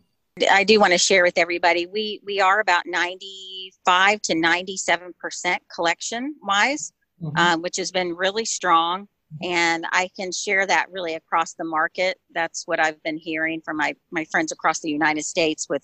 I 0.50 0.64
do 0.64 0.78
want 0.78 0.93
to 0.93 0.99
share 0.99 1.23
with 1.23 1.38
everybody. 1.38 1.87
We 1.87 2.21
we 2.25 2.40
are 2.40 2.61
about 2.61 2.85
ninety 2.87 3.73
five 3.85 4.21
to 4.23 4.35
ninety 4.35 4.76
seven 4.76 5.14
percent 5.19 5.62
collection 5.75 6.35
wise 6.43 6.93
mm-hmm. 7.23 7.37
um, 7.37 7.62
which 7.62 7.76
has 7.76 7.90
been 7.90 8.14
really 8.14 8.45
strong. 8.45 9.09
And 9.43 9.87
I 9.90 10.09
can 10.16 10.31
share 10.31 10.66
that 10.66 10.87
really 10.90 11.14
across 11.14 11.55
the 11.55 11.64
market. 11.64 12.19
That's 12.33 12.62
what 12.66 12.78
I've 12.78 13.02
been 13.02 13.19
hearing 13.19 13.61
from 13.64 13.76
my, 13.76 13.95
my 14.12 14.25
friends 14.26 14.52
across 14.52 14.81
the 14.81 14.90
United 14.90 15.25
States 15.25 15.66
with 15.69 15.83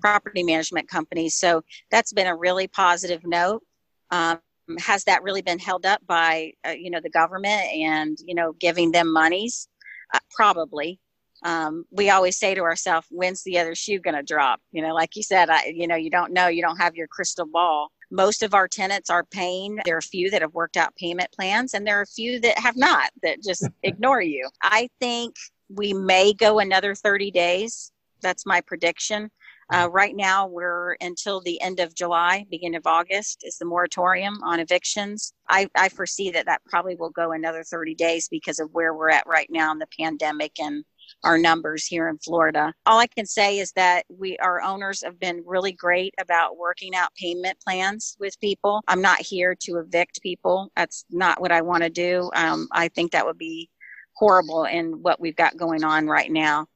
property 0.00 0.44
management 0.44 0.88
companies. 0.88 1.34
So 1.34 1.62
that's 1.90 2.12
been 2.12 2.28
a 2.28 2.36
really 2.36 2.68
positive 2.68 3.22
note. 3.24 3.62
Um, 4.10 4.38
has 4.78 5.04
that 5.04 5.22
really 5.22 5.42
been 5.42 5.58
held 5.58 5.84
up 5.84 6.00
by 6.06 6.52
uh, 6.66 6.70
you 6.70 6.88
know 6.88 7.00
the 7.02 7.10
government 7.10 7.64
and 7.74 8.16
you 8.24 8.34
know 8.34 8.52
giving 8.52 8.92
them 8.92 9.12
monies? 9.12 9.68
Uh, 10.14 10.20
probably. 10.30 11.00
Um, 11.44 11.84
we 11.90 12.10
always 12.10 12.38
say 12.38 12.54
to 12.54 12.62
ourselves, 12.62 13.06
"When's 13.10 13.42
the 13.42 13.58
other 13.58 13.74
shoe 13.74 14.00
going 14.00 14.16
to 14.16 14.22
drop?" 14.22 14.60
You 14.72 14.82
know, 14.82 14.94
like 14.94 15.14
you 15.14 15.22
said, 15.22 15.50
I, 15.50 15.66
you 15.66 15.86
know, 15.86 15.96
you 15.96 16.10
don't 16.10 16.32
know, 16.32 16.48
you 16.48 16.62
don't 16.62 16.78
have 16.78 16.96
your 16.96 17.06
crystal 17.06 17.46
ball. 17.46 17.90
Most 18.10 18.42
of 18.42 18.54
our 18.54 18.68
tenants 18.68 19.10
are 19.10 19.24
paying. 19.24 19.78
There 19.84 19.96
are 19.96 19.98
a 19.98 20.02
few 20.02 20.30
that 20.30 20.42
have 20.42 20.54
worked 20.54 20.76
out 20.76 20.96
payment 20.96 21.30
plans, 21.32 21.74
and 21.74 21.86
there 21.86 21.98
are 21.98 22.02
a 22.02 22.06
few 22.06 22.40
that 22.40 22.58
have 22.58 22.76
not, 22.76 23.10
that 23.22 23.42
just 23.42 23.68
ignore 23.82 24.22
you. 24.22 24.48
I 24.62 24.88
think 25.00 25.36
we 25.68 25.92
may 25.92 26.32
go 26.32 26.58
another 26.58 26.94
30 26.94 27.30
days. 27.30 27.92
That's 28.22 28.46
my 28.46 28.60
prediction. 28.60 29.30
Uh, 29.72 29.88
right 29.90 30.14
now, 30.14 30.46
we're 30.46 30.96
until 31.00 31.40
the 31.40 31.60
end 31.62 31.80
of 31.80 31.94
July, 31.94 32.44
beginning 32.50 32.76
of 32.76 32.86
August 32.86 33.42
is 33.44 33.56
the 33.56 33.64
moratorium 33.64 34.38
on 34.44 34.60
evictions. 34.60 35.32
I, 35.48 35.68
I 35.74 35.88
foresee 35.88 36.30
that 36.32 36.46
that 36.46 36.60
probably 36.68 36.96
will 36.96 37.10
go 37.10 37.32
another 37.32 37.62
30 37.64 37.94
days 37.94 38.28
because 38.28 38.58
of 38.58 38.70
where 38.72 38.94
we're 38.94 39.10
at 39.10 39.26
right 39.26 39.48
now 39.50 39.72
in 39.72 39.78
the 39.78 39.88
pandemic 39.98 40.52
and 40.60 40.84
our 41.24 41.38
numbers 41.38 41.86
here 41.86 42.08
in 42.08 42.18
Florida. 42.18 42.72
All 42.86 42.98
I 42.98 43.06
can 43.06 43.26
say 43.26 43.58
is 43.58 43.72
that 43.72 44.04
we 44.08 44.36
our 44.38 44.62
owners 44.62 45.02
have 45.02 45.18
been 45.18 45.42
really 45.46 45.72
great 45.72 46.14
about 46.20 46.58
working 46.58 46.94
out 46.94 47.14
payment 47.14 47.58
plans 47.60 48.16
with 48.20 48.38
people. 48.40 48.82
I'm 48.88 49.00
not 49.00 49.20
here 49.20 49.54
to 49.62 49.78
evict 49.78 50.22
people. 50.22 50.70
That's 50.76 51.04
not 51.10 51.40
what 51.40 51.52
I 51.52 51.62
want 51.62 51.82
to 51.82 51.90
do. 51.90 52.30
Um, 52.34 52.68
I 52.72 52.88
think 52.88 53.12
that 53.12 53.26
would 53.26 53.38
be 53.38 53.70
horrible 54.16 54.64
in 54.64 55.02
what 55.02 55.20
we've 55.20 55.36
got 55.36 55.56
going 55.56 55.82
on 55.84 56.06
right 56.06 56.30
now. 56.30 56.66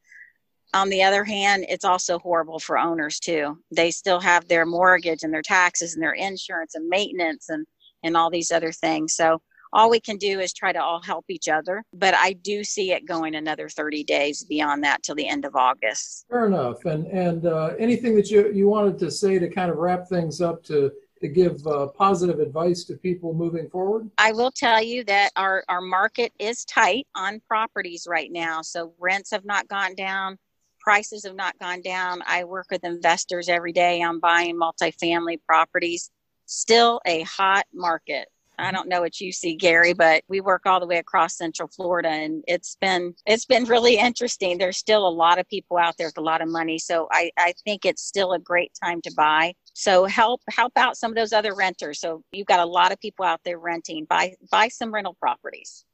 On 0.74 0.90
the 0.90 1.02
other 1.02 1.24
hand, 1.24 1.64
it's 1.68 1.84
also 1.84 2.18
horrible 2.18 2.58
for 2.58 2.78
owners 2.78 3.18
too. 3.18 3.58
They 3.70 3.90
still 3.90 4.20
have 4.20 4.48
their 4.48 4.66
mortgage 4.66 5.22
and 5.22 5.32
their 5.32 5.42
taxes 5.42 5.94
and 5.94 6.02
their 6.02 6.12
insurance 6.12 6.74
and 6.74 6.88
maintenance 6.88 7.48
and 7.48 7.66
and 8.04 8.16
all 8.16 8.30
these 8.30 8.52
other 8.52 8.70
things. 8.70 9.14
So 9.14 9.40
all 9.72 9.90
we 9.90 10.00
can 10.00 10.16
do 10.16 10.40
is 10.40 10.52
try 10.52 10.72
to 10.72 10.82
all 10.82 11.02
help 11.02 11.24
each 11.28 11.48
other. 11.48 11.82
But 11.92 12.14
I 12.14 12.32
do 12.32 12.64
see 12.64 12.92
it 12.92 13.06
going 13.06 13.34
another 13.34 13.68
30 13.68 14.04
days 14.04 14.44
beyond 14.44 14.84
that 14.84 15.02
till 15.02 15.14
the 15.14 15.28
end 15.28 15.44
of 15.44 15.56
August. 15.56 16.26
Fair 16.30 16.46
enough. 16.46 16.84
And 16.84 17.06
and 17.06 17.46
uh, 17.46 17.74
anything 17.78 18.14
that 18.16 18.30
you 18.30 18.52
you 18.52 18.68
wanted 18.68 18.98
to 18.98 19.10
say 19.10 19.38
to 19.38 19.48
kind 19.48 19.70
of 19.70 19.76
wrap 19.76 20.08
things 20.08 20.40
up 20.40 20.62
to 20.64 20.92
to 21.20 21.28
give 21.28 21.66
uh, 21.66 21.88
positive 21.88 22.38
advice 22.38 22.84
to 22.84 22.94
people 22.94 23.34
moving 23.34 23.68
forward? 23.68 24.10
I 24.18 24.32
will 24.32 24.50
tell 24.50 24.82
you 24.82 25.04
that 25.04 25.30
our, 25.36 25.64
our 25.68 25.80
market 25.80 26.32
is 26.38 26.64
tight 26.64 27.06
on 27.14 27.40
properties 27.48 28.06
right 28.08 28.30
now. 28.30 28.62
So 28.62 28.94
rents 28.98 29.30
have 29.32 29.44
not 29.44 29.68
gone 29.68 29.94
down, 29.94 30.38
prices 30.80 31.24
have 31.24 31.34
not 31.36 31.58
gone 31.58 31.82
down. 31.82 32.22
I 32.26 32.44
work 32.44 32.66
with 32.70 32.84
investors 32.84 33.48
every 33.48 33.72
day 33.72 34.02
on 34.02 34.20
buying 34.20 34.58
multifamily 34.58 35.40
properties. 35.46 36.10
Still 36.46 37.00
a 37.06 37.22
hot 37.22 37.66
market. 37.74 38.28
I 38.58 38.72
don't 38.72 38.88
know 38.88 39.00
what 39.00 39.20
you 39.20 39.30
see, 39.30 39.54
Gary, 39.54 39.92
but 39.92 40.24
we 40.28 40.40
work 40.40 40.62
all 40.66 40.80
the 40.80 40.86
way 40.86 40.96
across 40.96 41.36
Central 41.36 41.68
Florida, 41.68 42.08
and 42.08 42.42
it's 42.48 42.76
been 42.80 43.14
it's 43.26 43.44
been 43.44 43.64
really 43.64 43.96
interesting. 43.96 44.58
There's 44.58 44.76
still 44.76 45.06
a 45.06 45.10
lot 45.10 45.38
of 45.38 45.48
people 45.48 45.76
out 45.76 45.96
there 45.96 46.08
with 46.08 46.18
a 46.18 46.22
lot 46.22 46.42
of 46.42 46.48
money, 46.48 46.78
so 46.78 47.08
I, 47.12 47.30
I 47.38 47.54
think 47.64 47.84
it's 47.84 48.02
still 48.02 48.32
a 48.32 48.38
great 48.38 48.72
time 48.82 49.00
to 49.02 49.12
buy. 49.16 49.54
So 49.74 50.06
help 50.06 50.42
help 50.50 50.72
out 50.76 50.96
some 50.96 51.12
of 51.12 51.16
those 51.16 51.32
other 51.32 51.54
renters. 51.54 52.00
So 52.00 52.24
you've 52.32 52.46
got 52.46 52.60
a 52.60 52.66
lot 52.66 52.92
of 52.92 53.00
people 53.00 53.24
out 53.24 53.40
there 53.44 53.58
renting. 53.58 54.06
Buy 54.08 54.34
buy 54.50 54.68
some 54.68 54.92
rental 54.92 55.16
properties. 55.20 55.84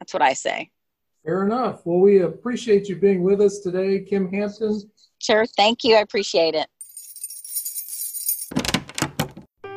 That's 0.00 0.12
what 0.12 0.22
I 0.22 0.32
say. 0.32 0.70
Fair 1.24 1.46
enough. 1.46 1.82
Well, 1.84 2.00
we 2.00 2.22
appreciate 2.22 2.88
you 2.88 2.96
being 2.96 3.22
with 3.22 3.40
us 3.40 3.60
today, 3.60 4.00
Kim 4.00 4.32
Hampton. 4.32 4.82
Sure. 5.20 5.46
Thank 5.46 5.84
you. 5.84 5.94
I 5.94 6.00
appreciate 6.00 6.56
it. 6.56 6.66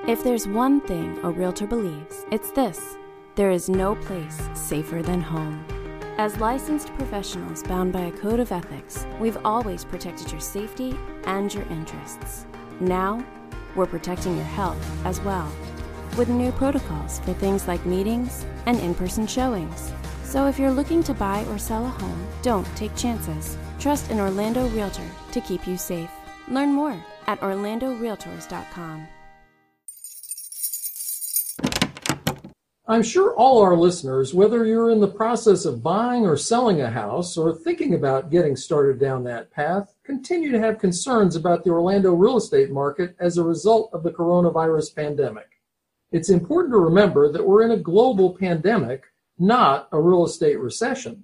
If 0.07 0.23
there's 0.23 0.47
one 0.47 0.81
thing 0.81 1.17
a 1.23 1.31
realtor 1.31 1.65
believes, 1.65 2.25
it's 2.31 2.51
this 2.51 2.95
there 3.33 3.49
is 3.49 3.69
no 3.69 3.95
place 3.95 4.39
safer 4.53 5.01
than 5.01 5.19
home. 5.19 5.65
As 6.19 6.39
licensed 6.39 6.93
professionals 6.93 7.63
bound 7.63 7.91
by 7.91 8.01
a 8.01 8.11
code 8.11 8.39
of 8.39 8.51
ethics, 8.51 9.07
we've 9.19 9.39
always 9.43 9.83
protected 9.83 10.31
your 10.31 10.39
safety 10.39 10.95
and 11.23 11.51
your 11.51 11.63
interests. 11.71 12.45
Now, 12.79 13.25
we're 13.75 13.87
protecting 13.87 14.35
your 14.35 14.45
health 14.45 14.77
as 15.05 15.19
well, 15.21 15.51
with 16.19 16.29
new 16.29 16.51
protocols 16.51 17.17
for 17.21 17.33
things 17.33 17.67
like 17.67 17.83
meetings 17.87 18.45
and 18.67 18.79
in 18.81 18.93
person 18.93 19.25
showings. 19.25 19.91
So 20.23 20.45
if 20.45 20.59
you're 20.59 20.69
looking 20.69 21.01
to 21.01 21.15
buy 21.15 21.43
or 21.45 21.57
sell 21.57 21.83
a 21.83 21.89
home, 21.89 22.27
don't 22.43 22.67
take 22.77 22.95
chances. 22.95 23.57
Trust 23.79 24.11
an 24.11 24.19
Orlando 24.19 24.67
Realtor 24.69 25.09
to 25.31 25.41
keep 25.41 25.65
you 25.65 25.77
safe. 25.77 26.11
Learn 26.47 26.73
more 26.73 26.95
at 27.25 27.41
orlandorealtors.com. 27.41 29.07
I'm 32.87 33.01
sure 33.01 33.35
all 33.35 33.63
our 33.63 33.75
listeners, 33.75 34.35
whether 34.35 34.63
you're 34.63 34.91
in 34.91 34.99
the 34.99 35.07
process 35.07 35.65
of 35.65 35.81
buying 35.81 36.23
or 36.27 36.37
selling 36.37 36.81
a 36.81 36.91
house 36.91 37.35
or 37.35 37.51
thinking 37.51 37.95
about 37.95 38.29
getting 38.29 38.55
started 38.55 38.99
down 38.99 39.23
that 39.23 39.49
path, 39.49 39.95
continue 40.03 40.51
to 40.51 40.59
have 40.59 40.77
concerns 40.77 41.35
about 41.35 41.63
the 41.63 41.71
Orlando 41.71 42.13
real 42.13 42.37
estate 42.37 42.69
market 42.69 43.15
as 43.19 43.39
a 43.39 43.43
result 43.43 43.89
of 43.91 44.03
the 44.03 44.11
coronavirus 44.11 44.95
pandemic. 44.95 45.47
It's 46.11 46.29
important 46.29 46.73
to 46.73 46.77
remember 46.77 47.31
that 47.31 47.47
we're 47.47 47.63
in 47.63 47.71
a 47.71 47.77
global 47.77 48.37
pandemic, 48.37 49.05
not 49.39 49.89
a 49.91 49.99
real 49.99 50.23
estate 50.23 50.59
recession. 50.59 51.23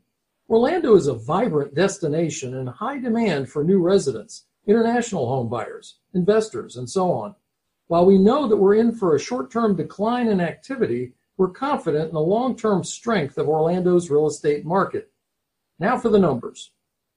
Orlando 0.49 0.95
is 0.95 1.05
a 1.05 1.13
vibrant 1.13 1.75
destination 1.75 2.57
and 2.57 2.69
high 2.69 2.97
demand 2.97 3.49
for 3.49 3.63
new 3.63 3.79
residents, 3.79 4.45
international 4.65 5.27
home 5.27 5.47
buyers, 5.47 5.99
investors, 6.15 6.75
and 6.75 6.89
so 6.89 7.11
on. 7.11 7.35
While 7.85 8.07
we 8.07 8.17
know 8.17 8.47
that 8.47 8.57
we're 8.57 8.75
in 8.75 8.95
for 8.95 9.15
a 9.15 9.19
short 9.19 9.51
term 9.51 9.75
decline 9.75 10.27
in 10.27 10.41
activity, 10.41 11.13
we're 11.37 11.49
confident 11.49 12.09
in 12.09 12.13
the 12.13 12.21
long-term 12.21 12.83
strength 12.83 13.37
of 13.37 13.47
Orlando's 13.47 14.09
real 14.09 14.27
estate 14.27 14.65
market. 14.65 15.11
Now 15.79 15.97
for 15.97 16.09
the 16.09 16.19
numbers. 16.19 16.71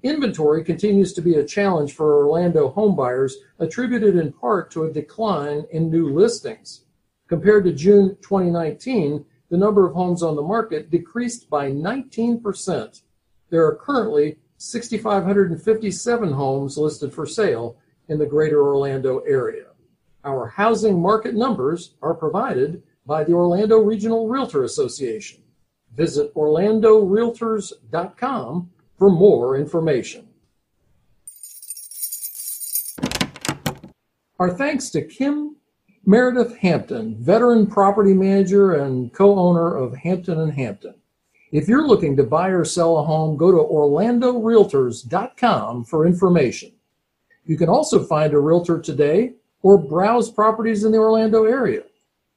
Inventory 0.02 0.62
continues 0.64 1.14
to 1.14 1.22
be 1.22 1.36
a 1.36 1.46
challenge 1.46 1.94
for 1.94 2.14
Orlando 2.14 2.70
homebuyers, 2.70 3.32
attributed 3.58 4.16
in 4.16 4.32
part 4.32 4.70
to 4.72 4.84
a 4.84 4.92
decline 4.92 5.64
in 5.70 5.90
new 5.90 6.10
listings. 6.10 6.84
Compared 7.26 7.64
to 7.64 7.72
June 7.72 8.18
2019, 8.20 9.24
the 9.48 9.56
number 9.56 9.86
of 9.86 9.94
homes 9.94 10.22
on 10.22 10.36
the 10.36 10.42
market 10.42 10.90
decreased 10.90 11.48
by 11.48 11.70
19%. 11.70 13.00
There 13.48 13.66
are 13.66 13.76
currently 13.76 14.36
6,557 14.58 16.32
homes 16.32 16.76
listed 16.76 17.14
for 17.14 17.24
sale 17.24 17.78
in 18.08 18.18
the 18.18 18.26
greater 18.26 18.62
Orlando 18.62 19.20
area. 19.20 19.68
Our 20.24 20.46
housing 20.46 21.00
market 21.00 21.34
numbers 21.34 21.94
are 22.02 22.12
provided 22.14 22.82
by 23.06 23.24
the 23.24 23.32
Orlando 23.34 23.78
Regional 23.78 24.28
Realtor 24.28 24.64
Association. 24.64 25.42
Visit 25.94 26.34
orlandorealtors.com 26.34 28.70
for 28.98 29.10
more 29.10 29.56
information. 29.56 30.28
Our 34.38 34.50
thanks 34.50 34.90
to 34.90 35.00
Kim 35.02 35.56
Meredith 36.06 36.58
Hampton, 36.58 37.16
veteran 37.16 37.66
property 37.66 38.12
manager 38.12 38.74
and 38.74 39.10
co-owner 39.12 39.74
of 39.74 39.96
Hampton 39.96 40.38
and 40.40 40.52
Hampton. 40.52 40.94
If 41.52 41.68
you're 41.68 41.86
looking 41.86 42.16
to 42.16 42.24
buy 42.24 42.48
or 42.48 42.64
sell 42.64 42.98
a 42.98 43.04
home, 43.04 43.36
go 43.36 43.52
to 43.52 43.58
orlandorealtors.com 43.58 45.84
for 45.84 46.06
information. 46.06 46.72
You 47.44 47.56
can 47.56 47.68
also 47.68 48.04
find 48.04 48.32
a 48.32 48.38
realtor 48.38 48.80
today 48.80 49.34
or 49.62 49.78
browse 49.78 50.30
properties 50.30 50.84
in 50.84 50.92
the 50.92 50.98
Orlando 50.98 51.44
area. 51.44 51.82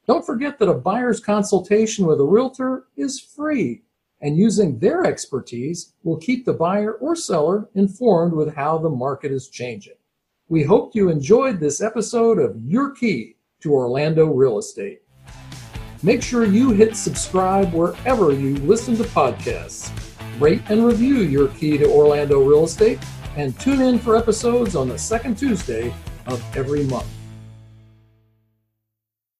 Don't 0.06 0.24
forget 0.24 0.58
that 0.58 0.68
a 0.68 0.74
buyer's 0.74 1.20
consultation 1.20 2.06
with 2.06 2.20
a 2.20 2.24
realtor 2.24 2.86
is 2.96 3.20
free 3.20 3.82
and 4.20 4.36
using 4.36 4.78
their 4.78 5.04
expertise 5.04 5.92
will 6.02 6.16
keep 6.16 6.44
the 6.44 6.52
buyer 6.52 6.94
or 6.94 7.14
seller 7.14 7.68
informed 7.74 8.32
with 8.32 8.54
how 8.54 8.78
the 8.78 8.88
market 8.88 9.30
is 9.30 9.48
changing. 9.48 9.94
We 10.48 10.62
hope 10.62 10.94
you 10.94 11.10
enjoyed 11.10 11.60
this 11.60 11.80
episode 11.80 12.38
of 12.38 12.56
Your 12.64 12.90
Key 12.90 13.36
to 13.60 13.72
Orlando 13.72 14.26
Real 14.26 14.58
Estate. 14.58 15.02
Make 16.02 16.22
sure 16.22 16.44
you 16.44 16.70
hit 16.70 16.96
subscribe 16.96 17.72
wherever 17.72 18.32
you 18.32 18.56
listen 18.56 18.96
to 18.96 19.04
podcasts. 19.04 19.92
Rate 20.40 20.62
and 20.68 20.86
review 20.86 21.20
Your 21.20 21.48
Key 21.48 21.76
to 21.78 21.90
Orlando 21.90 22.40
Real 22.40 22.64
Estate 22.64 22.98
and 23.38 23.58
tune 23.60 23.80
in 23.80 24.00
for 24.00 24.16
episodes 24.16 24.74
on 24.74 24.88
the 24.88 24.98
second 24.98 25.38
Tuesday 25.38 25.94
of 26.26 26.42
every 26.56 26.82
month. 26.84 27.17